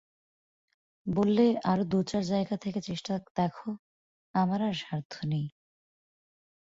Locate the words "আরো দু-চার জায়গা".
1.65-2.55